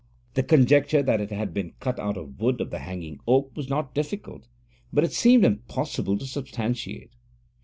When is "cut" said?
1.79-1.99